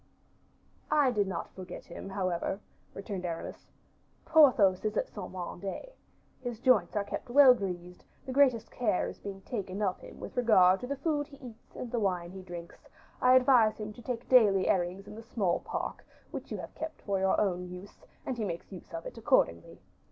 "I 0.89 1.11
do 1.11 1.23
not 1.23 1.51
forget 1.53 1.85
him, 1.85 2.09
however," 2.09 2.59
returned 2.95 3.23
Aramis. 3.23 3.67
"Porthos 4.25 4.83
is 4.83 4.97
at 4.97 5.07
Saint 5.07 5.31
Mande; 5.31 5.91
his 6.41 6.59
joints 6.59 6.95
are 6.95 7.03
kept 7.03 7.29
well 7.29 7.53
greased, 7.53 8.03
the 8.25 8.31
greatest 8.31 8.71
care 8.71 9.09
is 9.09 9.19
being 9.19 9.41
taken 9.41 9.77
care 9.77 9.89
of 9.89 9.99
him 9.99 10.19
with 10.19 10.35
regard 10.35 10.79
to 10.79 10.87
the 10.87 10.95
food 10.95 11.27
he 11.27 11.37
eats, 11.37 11.75
and 11.75 11.91
the 11.91 11.99
wines 11.99 12.33
he 12.33 12.41
drinks; 12.41 12.87
I 13.21 13.35
advise 13.35 13.77
him 13.77 13.93
to 13.93 14.01
take 14.01 14.27
daily 14.27 14.67
airings 14.67 15.05
in 15.07 15.13
the 15.13 15.21
small 15.21 15.59
park, 15.59 16.03
which 16.31 16.51
you 16.51 16.57
have 16.57 16.73
kept 16.73 17.03
for 17.03 17.19
your 17.19 17.39
own 17.39 17.69
use, 17.69 17.99
and 18.25 18.35
he 18.39 18.43
makes 18.43 18.73
us 18.73 18.91
of 18.95 19.05
it 19.05 19.19
accordingly. 19.19 19.81